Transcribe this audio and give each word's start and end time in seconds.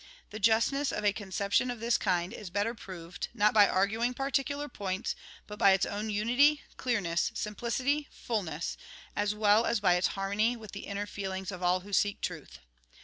The 0.31 0.39
justness 0.39 0.91
of 0.91 1.05
a 1.05 1.13
conception 1.13 1.69
of 1.69 1.79
this 1.79 1.95
kind 1.99 2.33
is 2.33 2.49
better 2.49 2.73
proved, 2.73 3.27
not 3.35 3.53
by 3.53 3.67
arguing 3.69 4.15
particular 4.15 4.67
points, 4.67 5.15
but 5.45 5.59
by 5.59 5.73
its 5.73 5.85
own 5.85 6.09
unity, 6.09 6.63
clearness, 6.75 7.31
simplicity, 7.35 8.07
fulness, 8.09 8.77
as 9.15 9.35
well 9.35 9.63
as 9.63 9.79
by 9.79 9.93
its 9.93 10.07
harmony 10.17 10.57
with 10.57 10.71
the 10.71 10.87
inner 10.87 11.05
feelings 11.05 11.51
of 11.51 11.61
all 11.61 11.81
who 11.81 11.93
seek 11.93 12.19
ti'uth. 12.19 12.57